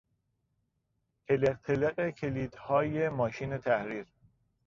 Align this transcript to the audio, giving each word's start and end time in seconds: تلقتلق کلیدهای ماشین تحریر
تلقتلق 1.27 2.09
کلیدهای 2.09 3.09
ماشین 3.09 3.57
تحریر 3.57 4.05